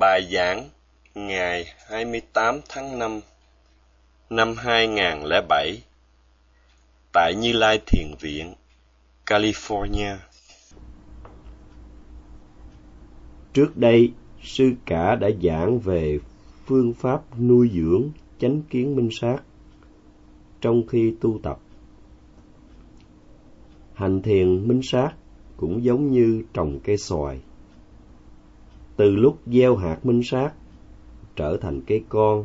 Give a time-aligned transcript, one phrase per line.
[0.00, 0.68] Bài giảng
[1.14, 3.20] ngày 28 tháng 5
[4.30, 5.82] năm 2007
[7.12, 8.54] tại Như Lai Thiền Viện,
[9.26, 10.16] California.
[13.52, 16.18] Trước đây, sư cả đã giảng về
[16.66, 19.36] phương pháp nuôi dưỡng chánh kiến minh sát
[20.60, 21.58] trong khi tu tập.
[23.94, 25.12] Hành thiền minh sát
[25.56, 27.40] cũng giống như trồng cây xoài.
[28.96, 30.52] Từ lúc gieo hạt minh sát
[31.36, 32.44] trở thành cây con,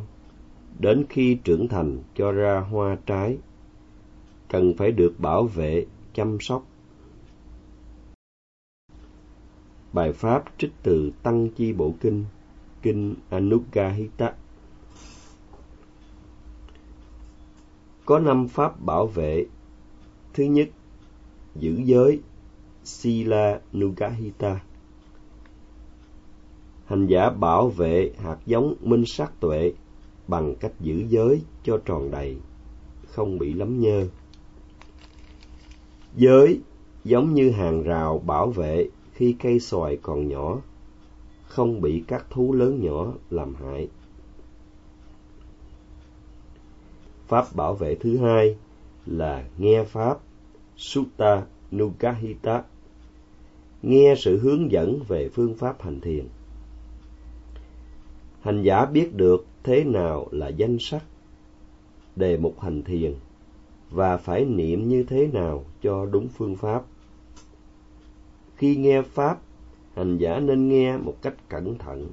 [0.78, 3.38] đến khi trưởng thành cho ra hoa trái,
[4.48, 6.66] cần phải được bảo vệ, chăm sóc.
[9.92, 12.24] Bài pháp trích từ Tăng Chi Bộ Kinh,
[12.82, 14.32] Kinh Anuggahita.
[18.04, 19.46] Có năm pháp bảo vệ.
[20.32, 20.68] Thứ nhất,
[21.54, 22.20] giữ giới,
[22.84, 24.60] Sila Nugahita.
[26.88, 29.72] Hành giả bảo vệ hạt giống minh sát tuệ
[30.28, 32.36] bằng cách giữ giới cho tròn đầy,
[33.06, 34.06] không bị lấm nhơ.
[36.16, 36.60] Giới
[37.04, 40.60] giống như hàng rào bảo vệ khi cây xoài còn nhỏ,
[41.48, 43.88] không bị các thú lớn nhỏ làm hại.
[47.26, 48.56] Pháp bảo vệ thứ hai
[49.06, 50.18] là nghe Pháp
[50.76, 52.62] Sutta Nugahita,
[53.82, 56.28] nghe sự hướng dẫn về phương pháp hành thiền.
[58.48, 61.04] Hành giả biết được thế nào là danh sắc,
[62.16, 63.14] đề mục hành thiền
[63.90, 66.82] và phải niệm như thế nào cho đúng phương pháp.
[68.56, 69.40] Khi nghe Pháp,
[69.94, 72.08] hành giả nên nghe một cách cẩn thận.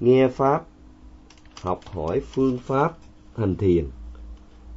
[0.00, 0.66] Nghe Pháp,
[1.60, 2.98] học hỏi phương pháp
[3.36, 3.86] hành thiền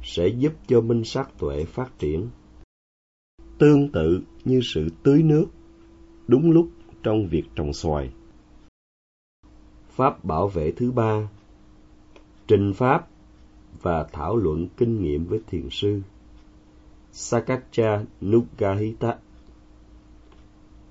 [0.02, 2.28] sẽ giúp cho minh sát tuệ phát triển.
[3.58, 5.46] Tương tự như sự tưới nước
[6.26, 6.68] đúng lúc
[7.02, 8.10] trong việc trồng xoài.
[9.96, 11.28] Pháp bảo vệ thứ ba
[12.48, 13.08] Trình Pháp
[13.82, 16.00] và thảo luận kinh nghiệm với thiền sư
[17.12, 19.16] Sakaccha Nugahita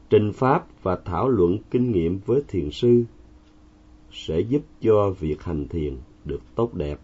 [0.10, 3.04] Trình Pháp và thảo luận kinh nghiệm với thiền sư
[4.12, 7.00] sẽ giúp cho việc hành thiền được tốt đẹp.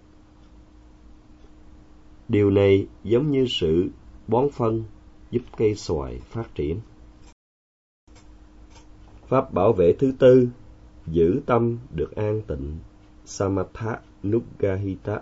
[2.28, 3.90] Điều này giống như sự
[4.28, 4.84] bón phân
[5.32, 6.80] giúp cây xoài phát triển.
[9.28, 10.48] Pháp bảo vệ thứ tư,
[11.08, 12.78] giữ tâm được an tịnh,
[13.26, 15.22] Samatha Nugahita.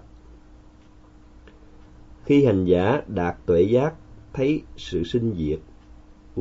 [2.23, 3.94] Khi hành giả đạt tuệ giác,
[4.34, 5.59] thấy sự sinh diệt,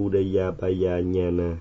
[0.00, 1.59] Udayabaya Nhana,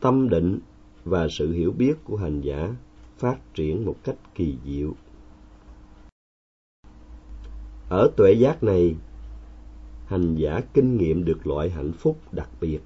[0.00, 0.58] tâm định
[1.04, 2.74] và sự hiểu biết của hành giả
[3.18, 4.94] phát triển một cách kỳ diệu.
[7.88, 8.96] Ở tuệ giác này,
[10.06, 12.80] hành giả kinh nghiệm được loại hạnh phúc đặc biệt,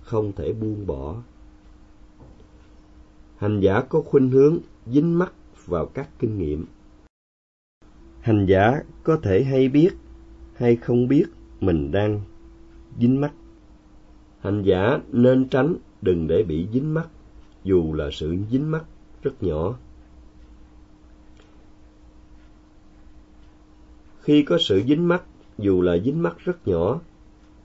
[0.00, 1.22] không thể buông bỏ.
[3.40, 5.32] Hành giả có khuynh hướng dính mắc
[5.66, 6.66] vào các kinh nghiệm.
[8.20, 9.90] Hành giả có thể hay biết
[10.54, 11.24] hay không biết
[11.60, 12.20] mình đang
[12.98, 13.32] dính mắc.
[14.40, 17.08] Hành giả nên tránh đừng để bị dính mắc,
[17.64, 18.84] dù là sự dính mắc
[19.22, 19.78] rất nhỏ.
[24.20, 25.24] Khi có sự dính mắc,
[25.58, 27.00] dù là dính mắc rất nhỏ,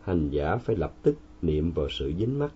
[0.01, 2.51] hành giả phải lập tức niệm vào sự dính mắc.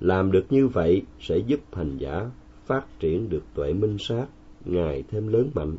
[0.00, 2.30] Làm được như vậy sẽ giúp hành giả
[2.66, 4.26] phát triển được tuệ minh sát
[4.64, 5.76] ngày thêm lớn mạnh.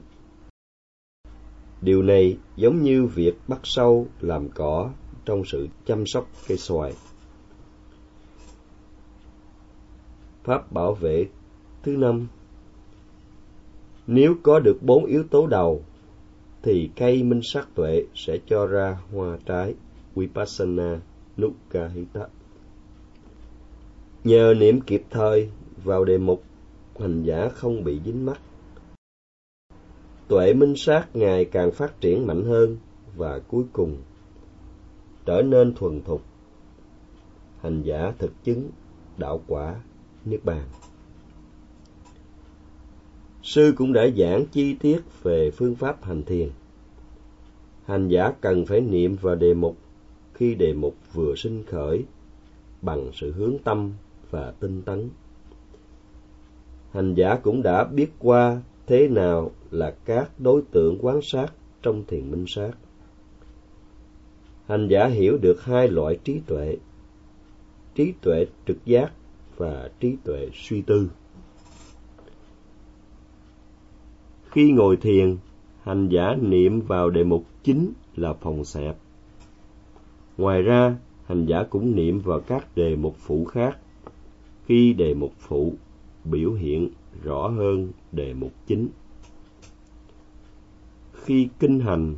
[1.82, 4.92] Điều này giống như việc bắt sâu làm cỏ
[5.26, 6.94] trong sự chăm sóc cây xoài.
[10.44, 11.28] Pháp bảo vệ
[11.84, 12.28] thứ năm
[14.08, 15.84] Nếu có được bốn yếu tố đầu,
[16.62, 19.76] thì cây minh sát tuệ sẽ cho ra hoa trái,
[20.16, 21.00] Vipassana
[21.42, 22.28] Nukkahita.
[24.24, 25.50] Nhờ niệm kịp thời
[25.84, 26.44] vào đề mục,
[27.00, 28.42] hành giả không bị dính mắc.
[30.28, 32.78] Tuệ minh sát ngày càng phát triển mạnh hơn
[33.16, 33.98] và cuối cùng
[35.26, 36.22] trở nên thuần thục.
[37.62, 38.70] Hành giả thực chứng
[39.18, 39.76] đạo quả
[40.26, 40.64] Niết Bàn.
[43.44, 46.50] Sư cũng đã giảng chi tiết về phương pháp hành thiền.
[47.86, 49.78] Hành giả cần phải niệm vào đề mục
[50.34, 52.06] khi đề mục vừa sinh khởi
[52.82, 53.94] bằng sự hướng tâm
[54.32, 55.10] và tinh tấn.
[56.92, 62.04] Hành giả cũng đã biết qua thế nào là các đối tượng quán sát trong
[62.08, 62.72] thiền minh sát.
[64.68, 66.78] Hành giả hiểu được hai loại trí tuệ,
[67.96, 69.12] trí tuệ trực giác
[69.58, 71.10] và trí tuệ suy tư.
[74.52, 75.38] Khi ngồi thiền,
[75.84, 78.98] hành giả niệm vào đề mục chính là phòng xẹp.
[80.38, 80.96] Ngoài ra,
[81.26, 83.78] hành giả cũng niệm vào các đề mục phụ khác,
[84.70, 85.74] khi đề mục phụ
[86.24, 86.90] biểu hiện
[87.24, 88.90] rõ hơn đề mục chính.
[91.14, 92.16] Khi kinh hành,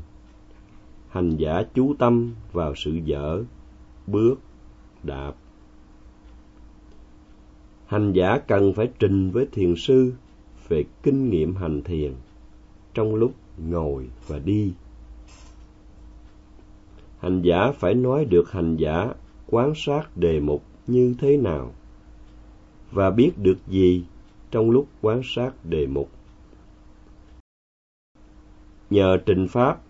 [1.09, 3.43] hành giả chú tâm vào sự dở,
[4.07, 4.35] bước,
[5.03, 5.33] đạp.
[7.85, 10.13] Hành giả cần phải trình với thiền sư
[10.69, 12.13] về kinh nghiệm hành thiền
[12.93, 14.73] trong lúc ngồi và đi.
[17.19, 19.13] Hành giả phải nói được hành giả
[19.47, 21.73] quan sát đề mục như thế nào
[22.91, 24.05] và biết được gì
[24.51, 26.09] trong lúc quan sát đề mục.
[28.89, 29.81] Nhờ trình pháp,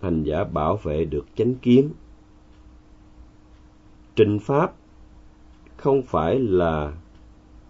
[0.00, 1.90] hành giả bảo vệ được chánh kiến.
[4.16, 4.74] Trình pháp
[5.76, 6.92] không phải là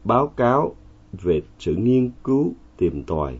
[0.04, 0.76] báo cáo
[1.12, 3.38] về sự nghiên cứu tìm tòi.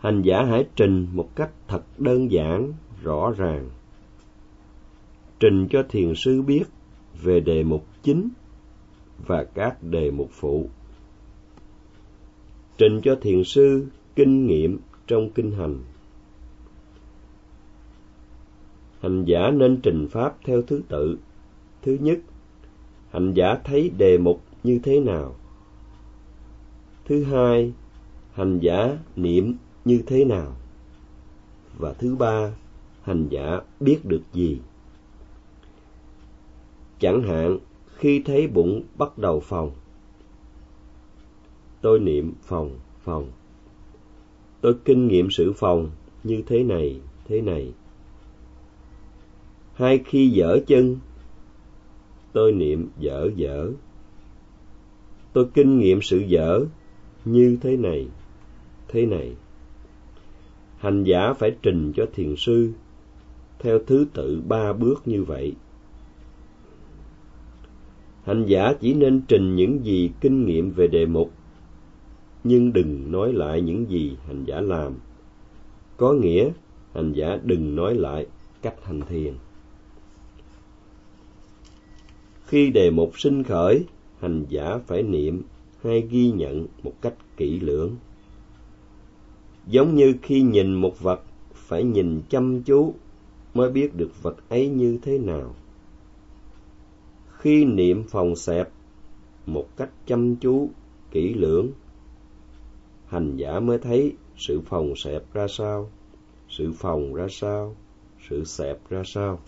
[0.00, 3.70] Hành giả hãy trình một cách thật đơn giản, rõ ràng.
[5.40, 6.64] Trình cho thiền sư biết
[7.22, 8.28] về đề mục chính
[9.26, 10.68] và các đề mục phụ.
[12.78, 13.86] Trình cho thiền sư
[14.16, 15.78] kinh nghiệm trong kinh hành.
[19.00, 21.18] Hành giả nên trình pháp theo thứ tự.
[21.82, 22.18] Thứ nhất,
[23.10, 25.36] hành giả thấy đề mục như thế nào?
[27.04, 27.72] Thứ hai,
[28.32, 29.54] hành giả niệm
[29.84, 30.56] như thế nào?
[31.78, 32.52] Và thứ ba,
[33.02, 34.60] hành giả biết được gì?
[37.00, 37.58] Chẳng hạn,
[37.98, 39.70] khi thấy bụng bắt đầu phòng,
[41.80, 43.30] tôi niệm phòng, phòng.
[44.60, 45.90] Tôi kinh nghiệm sự phòng
[46.24, 47.72] như thế này, thế này.
[49.74, 50.96] Hai khi dở chân,
[52.32, 53.70] tôi niệm dở dở.
[55.32, 56.64] Tôi kinh nghiệm sự dở
[57.24, 58.08] như thế này,
[58.88, 59.36] thế này.
[60.78, 62.72] Hành giả phải trình cho thiền sư
[63.58, 65.54] theo thứ tự ba bước như vậy.
[68.28, 71.32] Hành giả chỉ nên trình những gì kinh nghiệm về đề mục,
[72.44, 74.94] nhưng đừng nói lại những gì hành giả làm.
[75.96, 76.50] Có nghĩa,
[76.94, 78.26] hành giả đừng nói lại
[78.62, 79.34] cách hành thiền.
[82.46, 83.84] Khi đề mục sinh khởi,
[84.20, 85.42] hành giả phải niệm
[85.84, 87.96] hay ghi nhận một cách kỹ lưỡng.
[89.66, 91.22] Giống như khi nhìn một vật,
[91.54, 92.94] phải nhìn chăm chú
[93.54, 95.54] mới biết được vật ấy như thế nào.
[97.38, 98.68] Khi niệm phòng xẹp
[99.46, 100.70] một cách chăm chú,
[101.10, 101.70] kỹ lưỡng,
[103.06, 105.90] hành giả mới thấy sự phòng xẹp ra sao,
[106.48, 107.76] sự phòng ra sao,
[108.28, 109.40] sự xẹp ra sao.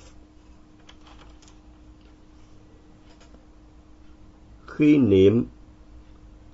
[4.66, 5.44] Khi niệm,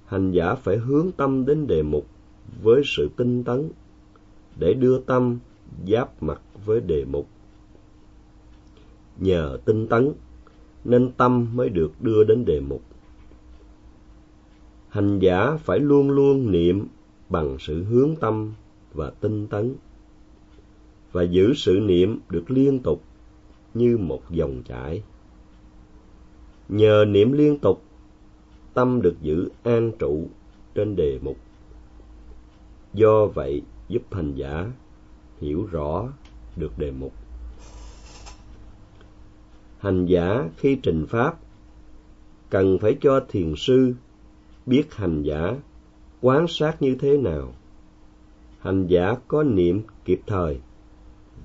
[0.07, 2.07] hành giả phải hướng tâm đến đề mục
[2.63, 3.71] với sự tinh tấn
[4.59, 5.39] để đưa tâm
[5.87, 7.29] giáp mặt với đề mục.
[9.17, 10.13] Nhờ tinh tấn
[10.89, 12.83] nên tâm mới được đưa đến đề mục.
[14.89, 16.87] Hành giả phải luôn luôn niệm
[17.29, 18.53] bằng sự hướng tâm
[18.95, 19.75] và tinh tấn
[21.13, 23.03] và giữ sự niệm được liên tục
[23.75, 25.03] như một dòng chảy.
[26.69, 27.83] Nhờ niệm liên tục,
[28.75, 30.29] tâm được giữ an trụ
[30.75, 31.37] trên đề mục.
[32.95, 34.73] Do vậy giúp hành giả
[35.41, 36.09] hiểu rõ
[36.57, 37.13] được đề mục.
[39.87, 41.39] Hành giả khi trình pháp
[42.51, 43.95] cần phải cho thiền sư
[44.67, 45.57] biết hành giả
[46.21, 47.53] quán sát như thế nào.
[48.59, 50.61] Hành giả có niệm kịp thời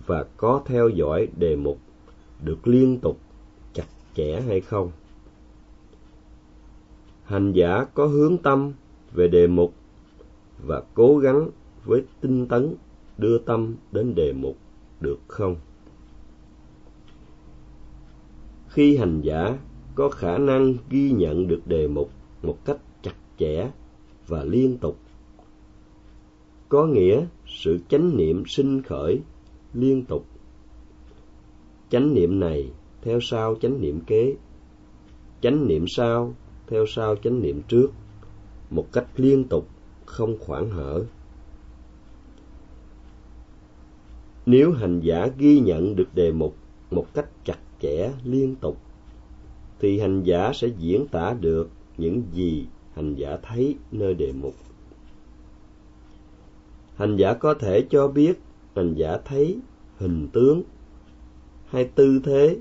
[0.05, 1.79] và có theo dõi đề mục
[2.43, 3.17] được liên tục,
[3.73, 4.91] chặt chẽ hay không.
[7.23, 8.73] Hành giả có hướng tâm
[9.13, 9.73] về đề mục
[10.63, 11.49] và cố gắng
[11.85, 12.75] với tinh tấn
[13.17, 14.57] đưa tâm đến đề mục
[14.99, 15.55] được không?
[18.73, 19.57] Khi hành giả
[19.95, 22.11] có khả năng ghi nhận được đề mục
[22.43, 23.69] một cách chặt chẽ
[24.27, 24.97] và liên tục,
[26.69, 29.19] có nghĩa sự chánh niệm sinh khởi
[29.73, 30.25] liên tục.
[31.89, 34.35] Chánh niệm này theo sau chánh niệm kế,
[35.41, 36.33] chánh niệm sau
[36.67, 37.91] theo sau chánh niệm trước,
[38.69, 39.67] một cách liên tục,
[40.05, 41.05] không khoảng hở.
[44.45, 46.55] Nếu hành giả ghi nhận được đề mục
[46.91, 48.77] một cách chặt kẽ liên tục,
[49.79, 54.55] thì hành giả sẽ diễn tả được những gì hành giả thấy nơi đề mục.
[56.95, 58.39] Hành giả có thể cho biết
[58.75, 59.59] hành giả thấy
[59.97, 60.61] hình tướng
[61.65, 62.57] hay tư thế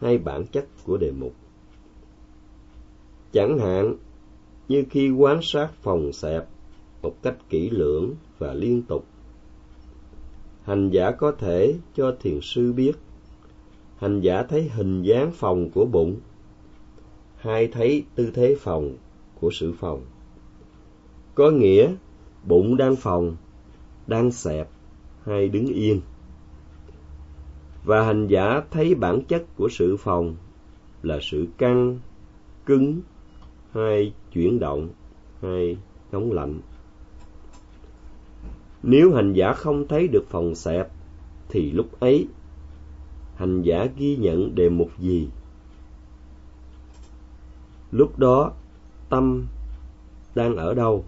[0.00, 1.32] hay bản chất của đề mục.
[3.32, 3.94] Chẳng hạn
[4.68, 6.44] như khi quan sát phòng xẹp
[7.02, 9.04] một cách kỹ lưỡng và liên tục,
[10.62, 12.92] hành giả có thể cho thiền sư biết
[13.96, 16.16] hành giả thấy hình dáng phòng của bụng
[17.36, 18.96] hay thấy tư thế phòng
[19.40, 20.02] của sự phòng.
[21.34, 21.94] Có nghĩa
[22.44, 23.36] bụng đang phòng,
[24.06, 24.68] đang xẹp
[25.24, 26.00] hay đứng yên.
[27.84, 30.36] Và hành giả thấy bản chất của sự phòng
[31.02, 31.98] là sự căng,
[32.66, 33.00] cứng
[33.72, 34.88] hay chuyển động
[35.42, 35.76] hay
[36.12, 36.60] nóng lạnh.
[38.82, 40.88] Nếu hành giả không thấy được phòng xẹp
[41.48, 42.26] thì lúc ấy
[43.36, 45.28] hành giả ghi nhận đề mục gì?
[47.90, 48.52] Lúc đó
[49.08, 49.46] tâm
[50.34, 51.04] đang ở đâu?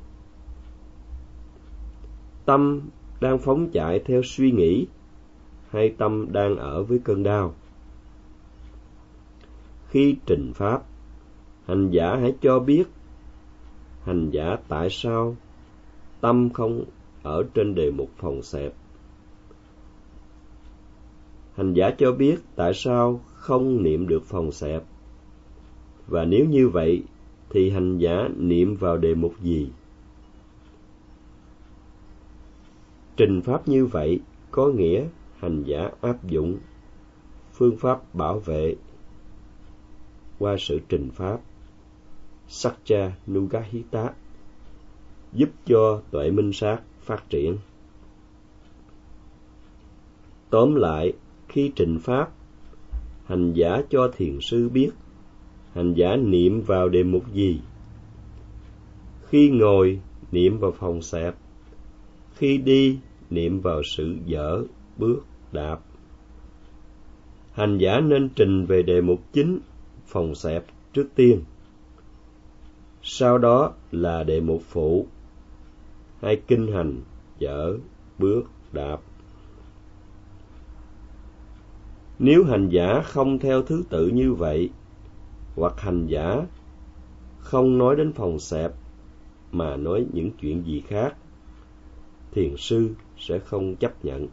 [2.44, 2.80] Tâm
[3.20, 4.86] đang phóng chạy theo suy nghĩ
[5.70, 7.54] hay tâm đang ở với cơn đau?
[9.88, 10.82] Khi trình pháp,
[11.66, 12.84] hành giả hãy cho biết
[14.04, 15.36] hành giả tại sao
[16.20, 16.84] tâm không
[17.22, 18.72] ở trên đề mục phòng xẹp.
[21.58, 24.82] Hành giả cho biết tại sao không niệm được phòng xẹp.
[26.06, 27.02] Và nếu như vậy,
[27.50, 29.70] thì hành giả niệm vào đề mục gì?
[33.16, 35.04] Trình pháp như vậy có nghĩa
[35.38, 36.58] hành giả áp dụng
[37.52, 38.74] phương pháp bảo vệ
[40.38, 41.40] qua sự trình pháp
[42.48, 44.10] Satcha Nugahita
[45.32, 47.58] giúp cho tuệ minh sát phát triển.
[50.50, 51.12] Tóm lại,
[51.48, 52.30] khi trình pháp,
[53.24, 54.90] hành giả cho thiền sư biết
[55.78, 57.60] hành giả niệm vào đề mục gì.
[59.26, 60.00] Khi ngồi,
[60.32, 61.34] niệm vào phòng xẹp.
[62.34, 62.98] Khi đi,
[63.30, 64.62] niệm vào sự dở,
[64.96, 65.80] bước, đạp.
[67.52, 69.58] Hành giả nên trình về đề mục chính,
[70.06, 71.40] phòng xẹp trước tiên.
[73.02, 75.06] Sau đó là đề mục phụ,
[76.22, 77.00] hai kinh hành,
[77.38, 77.78] dở,
[78.18, 79.00] bước, đạp.
[82.18, 84.70] Nếu hành giả không theo thứ tự như vậy,
[85.56, 86.46] hoặc hành giả
[87.38, 88.72] không nói đến phòng xẹp
[89.52, 91.16] mà nói những chuyện gì khác,
[92.32, 94.28] thiền sư sẽ không chấp nhận.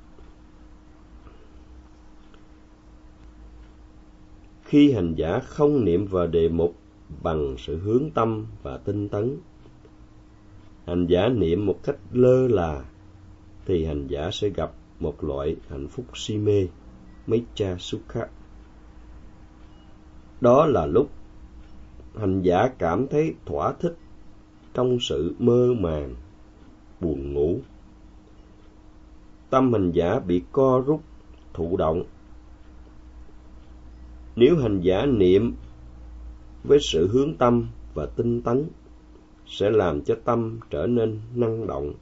[4.64, 6.76] Khi hành giả không niệm vào đề mục
[7.24, 9.38] bằng sự hướng tâm và tinh tấn,
[10.86, 12.86] hành giả niệm một cách lơ là,
[13.66, 16.68] thì hành giả sẽ gặp một loại hạnh phúc si mê,
[17.28, 18.28] Mitra Sukha.
[20.42, 21.10] Đó là lúc
[22.16, 23.98] hành giả cảm thấy thỏa thích
[24.74, 26.16] trong sự mơ màng,
[27.00, 27.60] buồn ngủ.
[29.50, 31.02] Tâm hành giả bị co rút,
[31.54, 32.04] thụ động.
[34.36, 35.56] Nếu hành giả niệm
[36.64, 38.68] với sự hướng tâm và tinh tấn,
[39.48, 41.94] sẽ làm cho tâm trở nên năng động,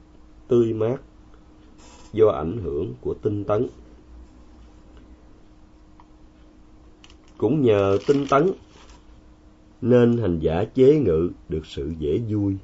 [0.48, 0.96] tươi mát
[2.12, 3.68] do ảnh hưởng của tinh tấn.
[7.44, 8.52] Cũng nhờ tinh tấn
[9.80, 12.56] nên hành giả chế ngự được sự dễ vui,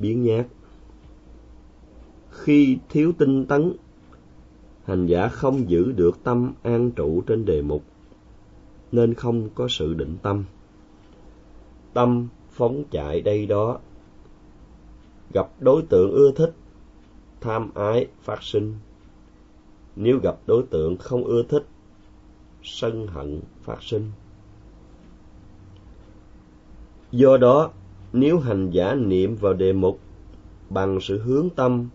[0.00, 0.46] biến nhát.
[2.30, 3.72] Khi thiếu tinh tấn,
[4.84, 7.82] hành giả không giữ được tâm an trụ trên đề mục,
[8.92, 10.44] nên không có sự định tâm.
[11.92, 13.78] Tâm phóng chạy đây đó,
[15.32, 16.54] gặp đối tượng ưa thích,
[17.40, 18.74] tham ái phát sinh.
[19.96, 21.66] Nếu gặp đối tượng không ưa thích,
[22.62, 24.10] sân hận phát sinh.
[27.12, 27.70] Do đó,
[28.12, 30.00] nếu hành giả niệm vào đề mục
[30.70, 31.88] bằng sự hướng tâm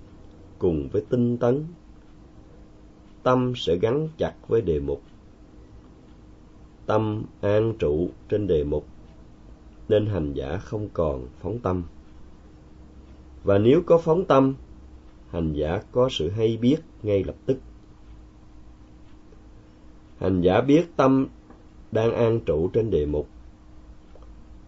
[0.60, 1.65] cùng với tinh tấn,
[3.24, 5.01] tâm sẽ gắn chặt với đề mục.
[6.86, 8.86] Tâm an trụ trên đề mục,
[9.89, 11.84] nên hành giả không còn phóng tâm.
[13.43, 14.55] Và nếu có phóng tâm,
[15.29, 17.58] hành giả có sự hay biết ngay lập tức.
[20.17, 21.27] Hành giả biết tâm
[21.91, 23.27] đang an trụ trên đề mục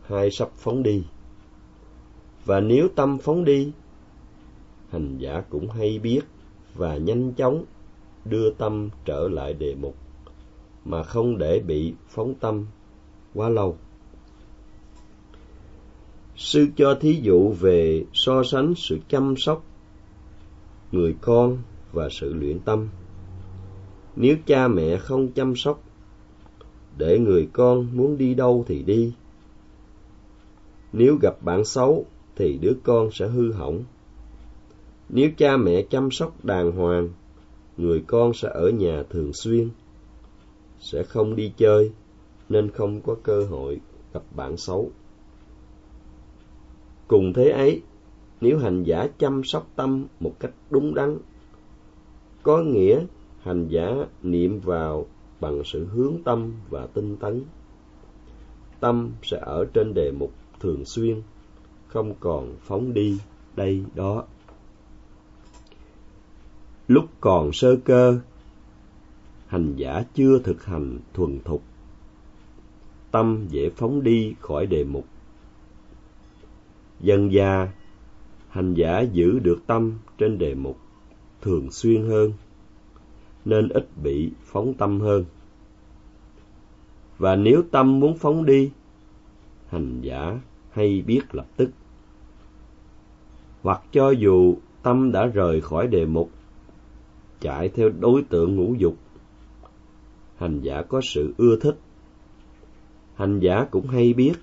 [0.08, 1.04] hai sắp phóng đi.
[2.46, 3.72] Và nếu tâm phóng đi,
[4.90, 6.22] hành giả cũng hay biết
[6.76, 7.66] và nhanh chóng
[8.26, 9.96] đưa tâm trở lại đề mục,
[10.86, 12.66] mà không để bị phóng tâm
[13.34, 13.78] quá lâu.
[16.36, 19.64] Sư cho thí dụ về so sánh sự chăm sóc
[20.92, 21.58] người con
[21.92, 22.90] và sự luyện tâm.
[24.16, 25.84] Nếu cha mẹ không chăm sóc,
[26.98, 29.14] để người con muốn đi đâu thì đi,
[30.98, 33.84] nếu gặp bạn xấu thì đứa con sẽ hư hỏng.
[35.10, 37.10] Nếu cha mẹ chăm sóc đàng hoàng,
[37.78, 39.70] người con sẽ ở nhà thường xuyên,
[40.80, 41.92] sẽ không đi chơi
[42.50, 43.82] nên không có cơ hội
[44.14, 44.92] gặp bạn xấu.
[47.08, 47.82] Cùng thế ấy,
[48.42, 51.18] nếu hành giả chăm sóc tâm một cách đúng đắn,
[52.44, 53.06] có nghĩa
[53.42, 55.06] hành giả niệm vào
[55.40, 57.44] bằng sự hướng tâm và tinh tấn
[58.80, 61.22] tâm sẽ ở trên đề mục thường xuyên,
[61.88, 63.20] không còn phóng đi
[63.56, 64.24] đây đó.
[66.88, 68.20] Lúc còn sơ cơ,
[69.48, 71.64] hành giả chưa thực hành thuần thục,
[73.12, 75.06] tâm dễ phóng đi khỏi đề mục.
[77.00, 77.68] Dần già,
[78.50, 80.78] hành giả giữ được tâm trên đề mục
[81.42, 82.34] thường xuyên hơn,
[83.46, 85.26] nên ít bị phóng tâm hơn.
[87.18, 88.72] Và nếu tâm muốn phóng đi,
[89.76, 90.40] hành giả
[90.72, 91.70] hay biết lập tức.
[93.62, 96.32] Hoặc cho dù tâm đã rời khỏi đề mục,
[97.40, 98.98] chạy theo đối tượng ngũ dục,
[100.38, 101.78] hành giả có sự ưa thích,
[103.16, 104.34] hành giả cũng hay biết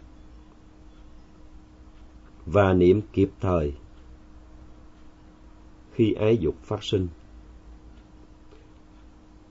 [2.46, 3.74] và niệm kịp thời
[5.92, 7.08] khi ái dục phát sinh.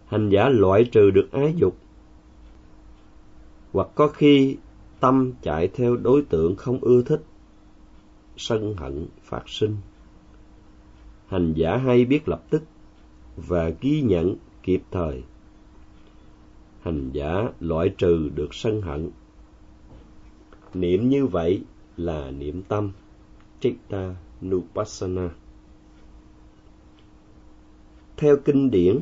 [0.06, 1.78] Hành giả loại trừ được ái dục,
[3.74, 4.58] hoặc có khi
[5.02, 7.24] tâm chạy theo đối tượng không ưa thích,
[8.38, 9.78] sân hận phát sinh.
[11.28, 12.64] Hành giả hay biết lập tức
[13.38, 15.24] và ghi nhận kịp thời.
[16.82, 19.10] Hành giả loại trừ được sân hận.
[20.74, 21.64] Niệm như vậy
[21.98, 22.92] là niệm tâm,
[23.60, 24.16] Chitta
[24.46, 25.30] Nupassana.
[28.18, 29.00] Theo kinh điển,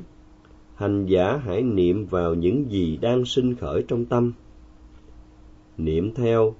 [0.76, 4.34] hành giả hãy niệm vào những gì đang sinh khởi trong tâm.
[5.80, 6.56] Niệm theo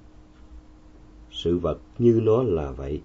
[1.30, 3.00] sự vật như nó là vậy.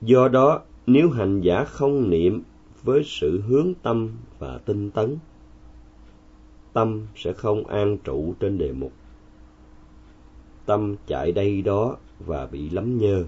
[0.00, 2.42] Do đó, nếu hành giả không niệm
[2.82, 5.16] với sự hướng tâm và tinh tấn,
[6.72, 8.92] tâm sẽ không an trụ trên đề mục.
[10.66, 13.24] Tâm chạy đây đó và bị lắm nhơ.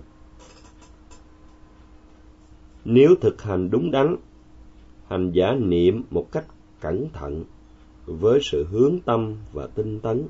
[2.84, 4.16] Nếu thực hành đúng đắn,
[5.08, 6.44] hành giả niệm một cách
[6.80, 7.44] cẩn thận
[8.06, 10.26] với sự hướng tâm và tinh tấn,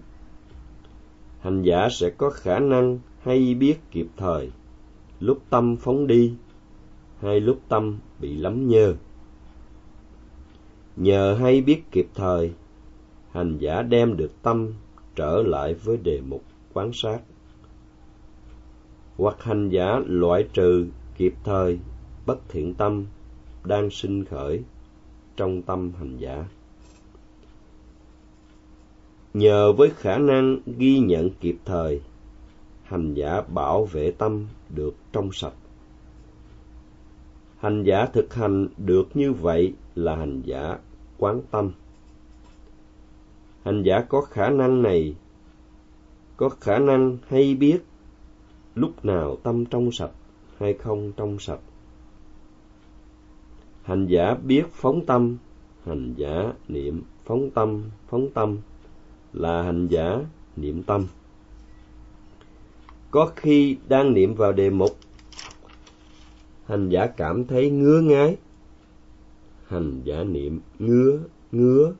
[1.46, 4.50] hành giả sẽ có khả năng hay biết kịp thời
[5.20, 6.34] lúc tâm phóng đi
[7.20, 8.94] hay lúc tâm bị lắm nhơ.
[10.96, 12.52] Nhờ hay biết kịp thời,
[13.30, 14.72] hành giả đem được tâm
[15.16, 16.42] trở lại với đề mục
[16.72, 17.18] quán sát.
[19.16, 21.78] Hoặc hành giả loại trừ kịp thời
[22.26, 23.04] bất thiện tâm
[23.64, 24.62] đang sinh khởi
[25.36, 26.44] trong tâm hành giả.
[29.36, 32.00] Nhờ với khả năng ghi nhận kịp thời,
[32.82, 35.54] hành giả bảo vệ tâm được trong sạch.
[37.58, 40.78] Hành giả thực hành được như vậy là hành giả
[41.18, 41.70] quán tâm.
[43.64, 45.14] Hành giả có khả năng này,
[46.36, 47.78] có khả năng hay biết
[48.74, 50.12] lúc nào tâm trong sạch
[50.58, 51.60] hay không trong sạch
[53.82, 55.36] hành giả biết phóng tâm
[55.84, 58.58] hành giả niệm phóng tâm phóng tâm
[59.36, 60.20] là hành giả
[60.56, 61.06] niệm tâm.
[63.10, 64.96] Có khi đang niệm vào đề mục,
[66.66, 68.36] hành giả cảm thấy ngứa ngái
[69.66, 71.18] hành giả niệm ngứa
[71.52, 71.92] ngứa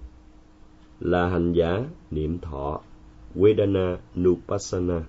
[1.01, 2.81] là hành giả niệm thọ,
[3.35, 5.03] vedana nupassana.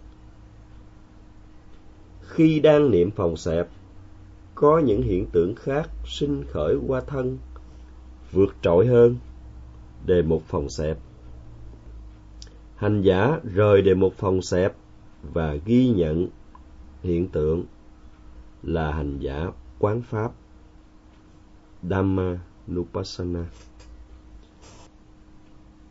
[2.21, 3.67] Khi đang niệm phòng xẹp,
[4.55, 7.37] có những hiện tượng khác sinh khởi qua thân,
[8.31, 9.17] vượt trội hơn.
[10.05, 10.97] Đề mục phòng xẹp
[12.77, 14.73] hành giả rời đề một phòng xẹp
[15.21, 16.27] và ghi nhận
[17.03, 17.65] hiện tượng
[18.63, 19.47] là hành giả
[19.79, 20.31] quán pháp
[21.83, 22.39] Dhamma
[22.71, 23.45] Nupassana.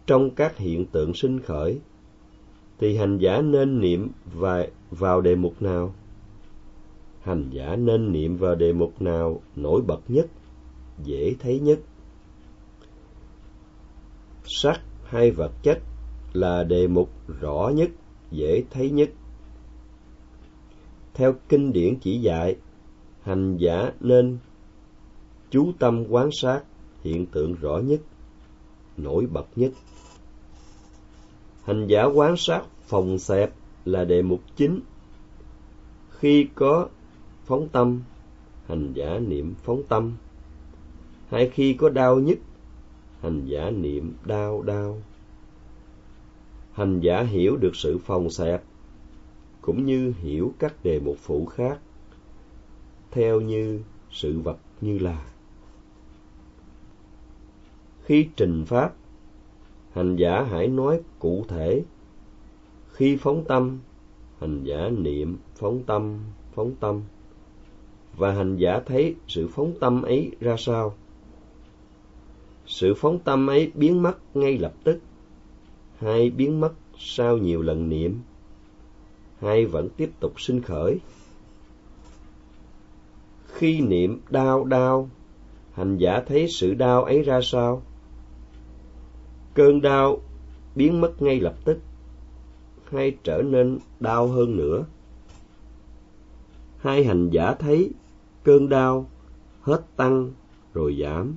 [0.07, 1.81] Trong các hiện tượng sinh khởi,
[2.79, 5.95] thì hành giả nên niệm và vào đề mục nào?
[7.27, 10.27] hành giả nên niệm vào đề mục nào nổi bật nhất,
[11.05, 11.79] dễ thấy nhất.
[14.45, 15.79] Sắc hay vật chất
[16.37, 17.91] là đề mục rõ nhất,
[18.31, 19.11] dễ thấy nhất.
[21.15, 22.57] Theo kinh điển chỉ dạy,
[23.23, 24.39] hành giả nên
[25.51, 26.63] chú tâm quán sát
[27.03, 28.01] hiện tượng rõ nhất,
[28.97, 29.73] nổi bật nhất.
[31.65, 33.53] Hành giả quán sát phòng xẹp
[33.85, 34.81] là đề mục chính.
[36.11, 36.89] Khi có
[37.45, 38.03] phóng tâm,
[38.67, 40.13] hành giả niệm phóng tâm.
[41.31, 42.39] Hay khi có đau nhức,
[43.21, 45.03] hành giả niệm đau đau.
[46.77, 48.63] Hành giả hiểu được sự phòng xẹp,
[49.61, 51.79] cũng như hiểu các đề mục phụ khác,
[53.11, 55.27] theo như sự vật như là.
[58.03, 58.95] Khi trình pháp,
[59.93, 61.83] hành giả hãy nói cụ thể.
[62.93, 63.79] Khi phóng tâm,
[64.41, 66.19] hành giả niệm phóng tâm,
[66.55, 67.03] phóng tâm
[68.17, 70.95] và hành giả thấy sự phóng tâm ấy ra sao.
[72.67, 75.01] Sự phóng tâm ấy biến mất ngay lập tức,
[75.99, 78.21] hai biến mất sau nhiều lần niệm.
[79.41, 80.99] Hai vẫn tiếp tục sinh khởi.
[83.47, 85.11] Khi niệm đau đau,
[85.73, 87.83] hành giả thấy sự đau ấy ra sao?
[89.55, 90.21] Cơn đau
[90.75, 91.79] biến mất ngay lập tức,
[92.91, 94.85] hay trở nên đau hơn nữa?
[96.79, 97.91] Hai hành giả thấy
[98.45, 99.11] cơn đau
[99.63, 100.33] hết tăng
[100.75, 101.37] rồi giảm.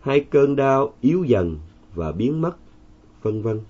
[0.00, 1.58] Hai cơn đau yếu dần
[1.94, 2.56] và biến mất
[3.22, 3.60] vân vân.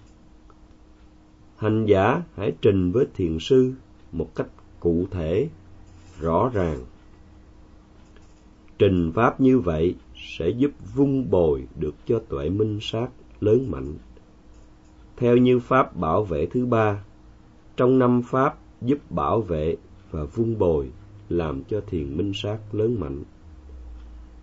[1.56, 3.72] Hành giả hãy trình với thiền sư
[4.12, 4.48] một cách
[4.80, 5.48] cụ thể,
[6.20, 6.78] rõ ràng.
[8.78, 13.08] Trình pháp như vậy sẽ giúp vun bồi được cho tuệ minh sát
[13.40, 13.94] lớn mạnh.
[15.16, 17.04] Theo như pháp bảo vệ thứ ba,
[17.76, 19.76] trong năm pháp giúp bảo vệ
[20.10, 20.90] và vun bồi
[21.28, 23.22] làm cho thiền minh sát lớn mạnh.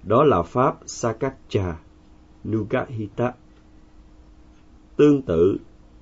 [0.04, 1.78] Đó là pháp sakaccha
[2.48, 3.34] nugahita
[5.00, 5.58] tương tự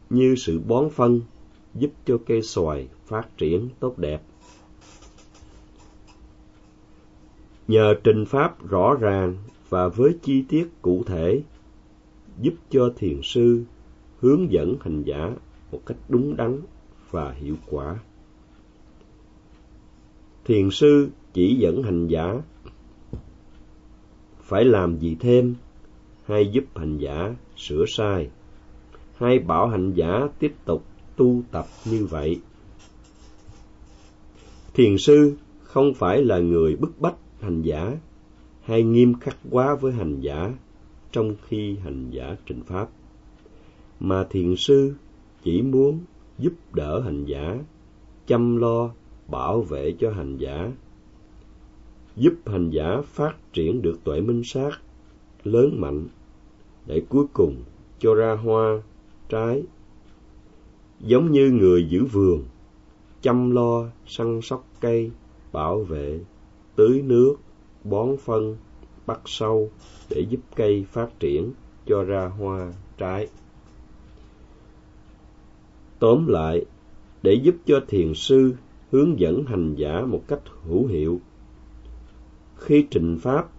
[0.09, 1.21] như sự bón phân
[1.75, 4.21] giúp cho cây xoài phát triển tốt đẹp.
[7.67, 9.35] Nhờ trình pháp rõ ràng
[9.69, 11.41] và với chi tiết cụ thể,
[12.41, 13.63] giúp cho thiền sư
[14.19, 15.35] hướng dẫn hành giả
[15.71, 16.61] một cách đúng đắn
[17.11, 17.99] và hiệu quả.
[20.45, 22.41] Thiền sư chỉ dẫn hành giả
[24.41, 25.55] phải làm gì thêm
[26.25, 28.29] hay giúp hành giả sửa sai
[29.17, 30.83] hay bảo hành giả tiếp tục
[31.15, 32.39] tu tập như vậy.
[34.73, 37.97] Thiền sư không phải là người bức bách hành giả,
[38.63, 40.53] hay nghiêm khắc quá với hành giả
[41.11, 42.89] trong khi hành giả trình pháp,
[43.99, 44.93] mà thiền sư
[45.43, 45.99] chỉ muốn
[46.37, 47.57] giúp đỡ hành giả,
[48.27, 48.89] chăm lo,
[49.27, 50.71] bảo vệ cho hành giả,
[52.15, 54.71] giúp hành giả phát triển được tuệ minh sát
[55.43, 56.07] lớn mạnh
[56.85, 57.55] để cuối cùng
[57.99, 58.81] cho ra hoa
[59.29, 59.63] trái,
[60.99, 62.43] giống như người giữ vườn,
[63.21, 65.11] chăm lo săn sóc cây,
[65.51, 66.19] bảo vệ,
[66.75, 67.35] tưới nước,
[67.83, 68.57] bón phân,
[69.05, 69.69] bắt sâu
[70.09, 71.51] để giúp cây phát triển
[71.85, 73.27] cho ra hoa trái.
[75.99, 76.65] Tóm lại,
[77.23, 78.53] để giúp cho thiền sư
[78.91, 81.21] hướng dẫn hành giả một cách hữu hiệu,
[82.57, 83.49] khi trình pháp,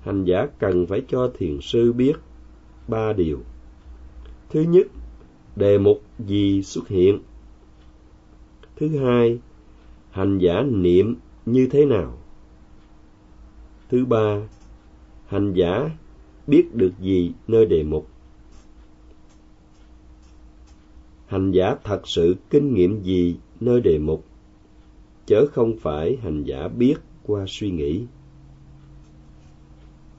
[0.00, 2.12] hành giả cần phải cho thiền sư biết
[2.88, 3.38] ba điều
[4.50, 4.86] thứ nhất,
[5.56, 7.18] đề mục gì xuất hiện?
[8.76, 9.38] Thứ hai,
[10.10, 12.18] hành giả niệm như thế nào?
[13.88, 14.48] Thứ ba,
[15.26, 15.90] hành giả
[16.46, 18.08] biết được gì nơi đề mục?
[21.26, 24.24] Hành giả thật sự kinh nghiệm gì nơi đề mục?
[25.26, 28.04] Chớ không phải hành giả biết qua suy nghĩ.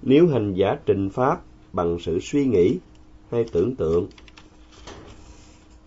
[0.02, 1.42] Nếu hành giả trình pháp
[1.74, 2.80] bằng sự suy nghĩ
[3.32, 4.08] hay tưởng tượng,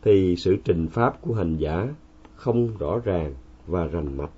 [0.02, 1.88] thì sự trình pháp của hành giả
[2.34, 3.34] không rõ ràng
[3.66, 4.30] và rành mạch.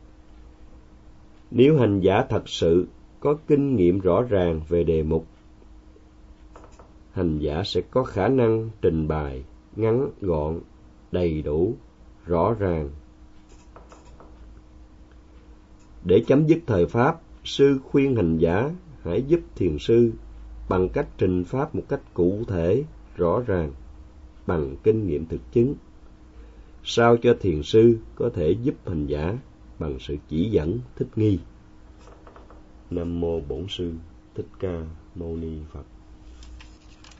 [1.50, 2.86] Nếu hành giả thật sự
[3.20, 5.26] có kinh nghiệm rõ ràng về đề mục,
[7.12, 9.44] hành giả sẽ có khả năng trình bày
[9.76, 10.60] ngắn, gọn,
[11.12, 11.74] đầy đủ,
[12.26, 12.90] rõ ràng.
[16.04, 18.70] Để chấm dứt thời pháp, sư khuyên hành giả
[19.02, 20.12] hãy giúp thiền sư
[20.68, 22.84] bằng cách trình pháp một cách cụ thể
[23.16, 23.72] rõ ràng
[24.46, 25.74] bằng kinh nghiệm thực chứng.
[26.84, 29.38] Sao cho thiền sư có thể giúp hành giả
[29.78, 31.38] bằng sự chỉ dẫn, thích nghi?
[32.90, 33.92] Nam mô bổn sư
[34.34, 35.84] thích ca mâu ni phật.